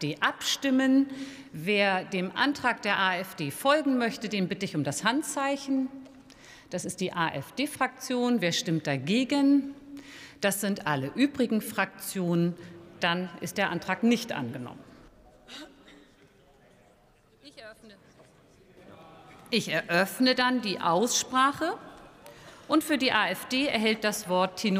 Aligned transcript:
AfD 0.00 0.16
abstimmen. 0.20 1.06
Wer 1.52 2.04
dem 2.04 2.34
Antrag 2.34 2.82
der 2.82 2.98
AfD 2.98 3.50
folgen 3.50 3.98
möchte, 3.98 4.28
den 4.28 4.48
bitte 4.48 4.64
ich 4.64 4.74
um 4.74 4.84
das 4.84 5.04
Handzeichen. 5.04 5.88
Das 6.70 6.84
ist 6.84 7.00
die 7.00 7.12
AfD-Fraktion. 7.12 8.40
Wer 8.40 8.52
stimmt 8.52 8.86
dagegen? 8.86 9.74
Das 10.40 10.60
sind 10.60 10.86
alle 10.86 11.08
übrigen 11.14 11.60
Fraktionen. 11.60 12.54
Dann 13.00 13.28
ist 13.40 13.58
der 13.58 13.70
Antrag 13.70 14.02
nicht 14.02 14.32
angenommen. 14.32 14.80
Ich 19.52 19.68
eröffne 19.68 20.34
dann 20.34 20.62
die 20.62 20.80
Aussprache. 20.80 21.76
Und 22.68 22.84
für 22.84 22.98
die 22.98 23.10
AfD 23.10 23.66
erhält 23.66 24.04
das 24.04 24.28
Wort 24.28 24.60
Tino 24.60 24.78